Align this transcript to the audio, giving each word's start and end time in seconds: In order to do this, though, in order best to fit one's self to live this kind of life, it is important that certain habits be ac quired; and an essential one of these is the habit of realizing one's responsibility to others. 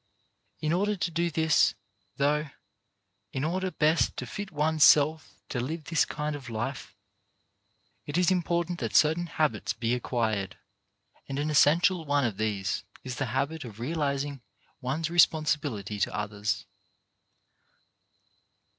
In 0.61 0.73
order 0.73 0.95
to 0.95 1.11
do 1.11 1.29
this, 1.29 1.75
though, 2.17 2.49
in 3.31 3.43
order 3.43 3.69
best 3.69 4.17
to 4.17 4.25
fit 4.25 4.49
one's 4.51 4.83
self 4.83 5.39
to 5.49 5.59
live 5.59 5.83
this 5.83 6.05
kind 6.05 6.35
of 6.35 6.49
life, 6.49 6.95
it 8.07 8.17
is 8.17 8.31
important 8.31 8.79
that 8.79 8.95
certain 8.95 9.27
habits 9.27 9.73
be 9.73 9.93
ac 9.93 9.99
quired; 9.99 10.57
and 11.29 11.37
an 11.37 11.51
essential 11.51 12.03
one 12.03 12.25
of 12.25 12.37
these 12.37 12.83
is 13.03 13.17
the 13.17 13.27
habit 13.27 13.63
of 13.63 13.79
realizing 13.79 14.41
one's 14.81 15.11
responsibility 15.11 15.99
to 15.99 16.11
others. 16.15 16.65